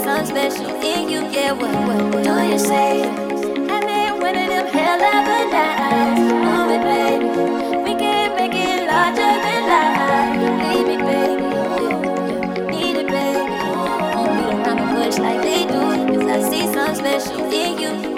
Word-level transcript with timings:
I 0.00 0.24
something 0.24 0.26
special 0.26 0.70
in 0.82 1.08
you. 1.10 1.20
Yeah, 1.30 1.52
what, 1.52 1.74
what, 1.86 2.14
what 2.14 2.24
do 2.24 2.48
you 2.48 2.58
say? 2.58 3.02
Them 3.02 3.88
hell 4.68 5.02
of 5.02 5.28
a 5.28 5.40
nights. 5.52 6.20
Move 6.44 6.70
it, 6.76 6.82
baby. 6.88 7.26
We 7.84 7.92
can 7.98 8.36
make 8.36 8.54
it 8.54 8.86
larger 8.86 9.32
than 9.44 9.62
life. 9.68 10.40
Me, 10.58 10.96
baby. 10.96 11.36
Need 12.70 12.96
it, 12.96 13.08
baby. 13.08 13.44
Won't 14.16 14.32
be 14.38 15.20
like 15.20 15.42
they 15.42 15.66
do. 15.66 15.80
Cause 16.18 16.28
I 16.30 16.50
see 16.50 16.64
something 16.72 16.94
special 16.94 17.44
in 17.52 17.78
you. 17.78 18.10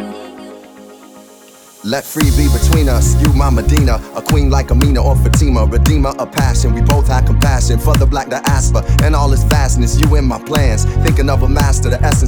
Let 1.84 2.05
free 2.05 2.30
be 2.36 2.47
between 2.47 2.88
us, 2.88 3.20
you 3.20 3.33
my 3.33 3.50
Medina, 3.50 4.00
a 4.14 4.22
queen 4.22 4.50
like 4.50 4.70
Amina 4.70 5.03
or 5.03 5.16
Fatima, 5.16 5.66
redeemer 5.66 6.10
of 6.10 6.30
passion. 6.30 6.75
We 6.75 6.80
both 6.80 7.08
had 7.08 7.27
compassion 7.27 7.80
for 7.80 7.97
the 7.97 8.06
black 8.06 8.28
diaspora 8.28 8.84
and 9.03 9.16
all 9.16 9.33
its 9.33 9.42
vastness. 9.42 10.00
You 10.00 10.14
in 10.14 10.25
my 10.25 10.38
plans, 10.44 10.84
thinking 11.03 11.28
of 11.28 11.42
a 11.42 11.48
master, 11.48 11.72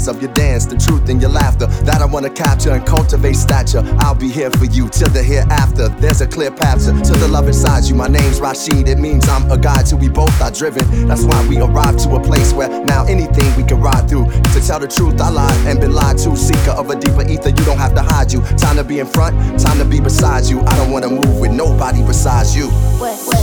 essence 0.04 0.08
of 0.08 0.22
your 0.22 0.32
dance, 0.32 0.66
the 0.66 0.76
truth 0.76 1.08
in 1.08 1.20
your 1.20 1.30
laughter 1.30 1.66
that 1.84 2.00
I 2.00 2.06
wanna 2.06 2.30
capture 2.30 2.72
and 2.72 2.84
cultivate 2.86 3.36
stature. 3.36 3.82
I'll 4.00 4.14
be 4.14 4.28
here 4.28 4.50
for 4.50 4.66
you 4.66 4.88
till 4.88 5.08
the 5.08 5.22
hereafter. 5.22 5.88
There's 6.00 6.20
a 6.20 6.26
clear 6.26 6.50
path 6.50 6.84
to, 6.84 6.92
to 6.92 7.12
the 7.18 7.28
love 7.28 7.48
inside 7.48 7.84
you. 7.84 7.94
My 7.94 8.08
name's 8.08 8.40
Rashid, 8.40 8.88
it 8.88 8.98
means 8.98 9.28
I'm 9.28 9.50
a 9.50 9.56
guide 9.56 9.86
to 9.86 9.96
we 9.96 10.08
both 10.08 10.40
are 10.40 10.50
driven. 10.50 10.84
That's 11.08 11.24
why 11.24 11.46
we 11.48 11.58
arrived 11.60 12.00
to 12.00 12.16
a 12.16 12.20
place 12.20 12.52
where 12.52 12.68
now 12.84 13.04
anything 13.04 13.48
we 13.56 13.64
can 13.64 13.80
ride 13.80 14.08
through. 14.08 14.26
To 14.54 14.60
tell 14.66 14.80
the 14.80 14.88
truth, 14.88 15.20
I 15.20 15.30
lied 15.30 15.66
and 15.66 15.80
been 15.80 15.92
lied 15.92 16.18
to. 16.18 16.36
Seeker 16.36 16.72
of 16.72 16.90
a 16.90 16.96
deeper 16.96 17.22
ether, 17.22 17.50
you 17.50 17.64
don't 17.64 17.78
have 17.78 17.94
to 17.94 18.02
hide 18.02 18.32
you. 18.32 18.40
Time 18.58 18.76
to 18.76 18.84
be 18.84 18.98
in 18.98 19.06
front, 19.06 19.34
time 19.60 19.78
to 19.78 19.84
be 19.84 20.00
beside 20.00 20.44
you. 20.44 20.60
I 20.60 20.76
don't 20.76 20.90
wanna 20.90 21.10
move 21.10 21.40
with 21.40 21.52
nobody 21.52 22.02
besides 22.02 22.54
you. 22.56 22.68
What, 23.00 23.18
what, 23.26 23.42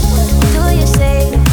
what 0.54 0.70
do 0.70 0.76
you 0.78 0.86
say? 0.86 1.51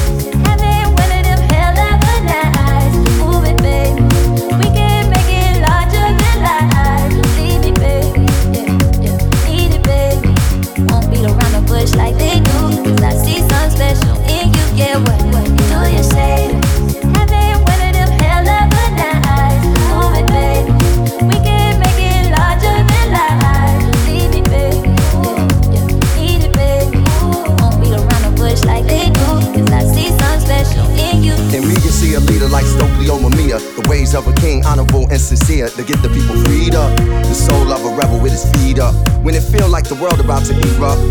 Stokely 33.19 33.52
Omamiya. 33.52 33.55
Uh, 33.55 33.81
the 33.81 33.89
ways 33.89 34.15
of 34.15 34.27
a 34.27 34.33
king, 34.33 34.65
honorable 34.65 35.07
and 35.09 35.19
sincere. 35.19 35.69
To 35.69 35.83
get 35.83 36.02
the 36.02 36.09
people 36.09 36.35
freed 36.45 36.75
up. 36.75 36.95
The 36.97 37.33
soul 37.33 37.71
of 37.71 37.83
a 37.83 37.95
rebel 37.95 38.19
with 38.19 38.31
his 38.31 38.45
feet 38.57 38.80
up. 38.80 38.95
When 39.23 39.35
it 39.35 39.43
feel 39.43 39.67
like 39.67 39.87
the 39.87 39.95
world 39.95 40.19
about 40.19 40.45
to 40.45 40.53
erupt, 40.55 41.02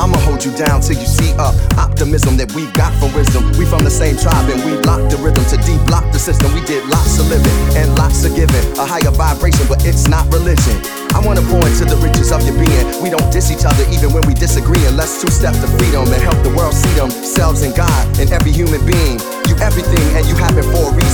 I'ma 0.00 0.18
hold 0.18 0.44
you 0.44 0.52
down 0.56 0.80
till 0.80 0.98
you 0.98 1.06
see 1.06 1.32
up. 1.38 1.54
Optimism 1.78 2.36
that 2.36 2.52
we 2.54 2.70
got 2.72 2.92
from 3.00 3.12
wisdom. 3.14 3.44
We 3.58 3.66
from 3.66 3.84
the 3.84 3.90
same 3.90 4.16
tribe 4.16 4.48
and 4.48 4.62
we 4.64 4.78
locked 4.86 5.10
the 5.10 5.18
rhythm 5.18 5.44
to 5.50 5.56
de-block 5.64 6.12
the 6.12 6.18
system. 6.18 6.52
We 6.54 6.62
did 6.64 6.84
lots 6.88 7.18
of 7.18 7.28
living 7.28 7.58
and 7.76 7.90
lots 7.98 8.24
of 8.24 8.36
giving. 8.36 8.64
A 8.78 8.86
higher 8.86 9.10
vibration, 9.10 9.66
but 9.68 9.84
it's 9.84 10.08
not 10.08 10.26
religion. 10.32 10.76
I 11.16 11.20
wanna 11.24 11.40
pour 11.48 11.64
into 11.64 11.88
the 11.88 11.96
riches 11.96 12.30
of 12.30 12.44
your 12.44 12.56
being. 12.60 12.86
We 13.00 13.08
don't 13.08 13.26
diss 13.32 13.50
each 13.50 13.64
other 13.64 13.84
even 13.88 14.12
when 14.12 14.22
we 14.28 14.34
disagree. 14.34 14.84
And 14.84 14.96
let's 14.96 15.20
two 15.20 15.32
step 15.32 15.54
to 15.56 15.68
freedom 15.80 16.04
and 16.12 16.20
help 16.22 16.36
the 16.44 16.52
world 16.54 16.74
see 16.76 16.92
themselves 16.92 17.62
in 17.62 17.72
God 17.74 18.04
and 18.20 18.30
every 18.30 18.52
human 18.52 18.84
being. 18.84 19.16
You 19.48 19.56
everything 19.64 20.04
and 20.12 20.26
you 20.28 20.36
happen 20.36 20.62
for 20.70 20.92
a 20.92 20.94
reason. 20.94 21.05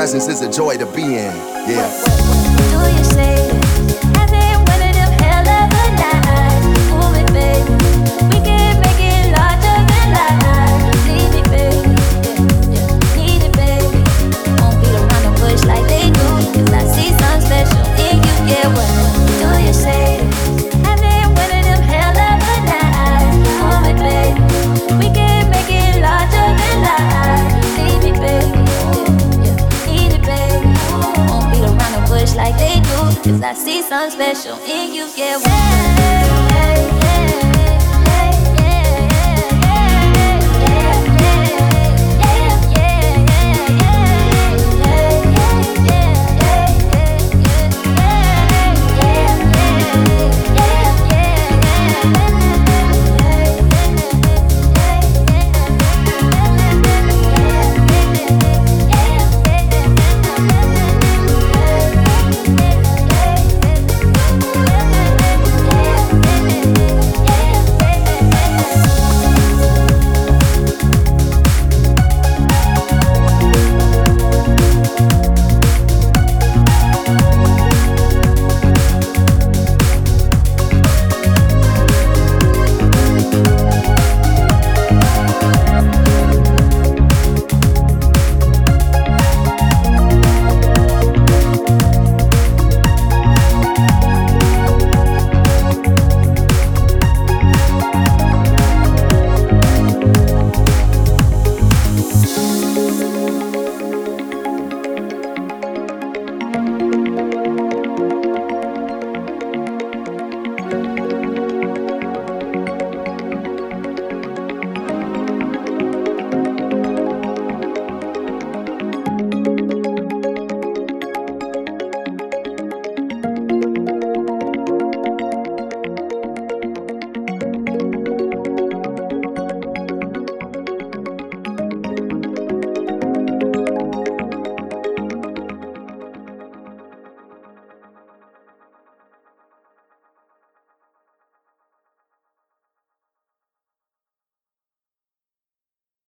Presence 0.00 0.28
is 0.28 0.40
a 0.40 0.50
joy 0.50 0.78
to 0.78 0.86
be 0.86 1.02
in. 1.02 1.36
Yeah. 1.68 3.69
Cause 33.30 33.42
I 33.42 33.54
see 33.54 33.80
something 33.82 34.10
special 34.10 34.58
in 34.64 34.92
you, 34.92 35.08
yeah. 35.16 35.36
Way, 35.38 36.94
way, 36.94 36.99